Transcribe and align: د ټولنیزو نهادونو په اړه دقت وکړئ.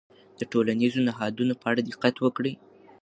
د 0.39 0.41
ټولنیزو 0.51 0.99
نهادونو 1.07 1.53
په 1.61 1.65
اړه 1.71 1.81
دقت 1.89 2.15
وکړئ. 2.19 2.53